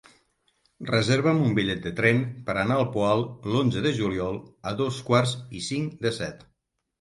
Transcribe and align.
Reserva'm 0.91 1.41
un 1.47 1.51
bitllet 1.59 1.83
de 1.83 1.91
tren 1.99 2.23
per 2.47 2.55
anar 2.61 2.77
al 2.77 2.87
Poal 2.95 3.21
l'onze 3.57 3.85
de 3.87 3.93
juliol 4.01 4.41
a 4.71 4.75
dos 4.81 4.99
quarts 5.11 5.35
i 5.61 5.63
cinc 5.69 5.95
de 6.09 6.15
set. 6.19 6.45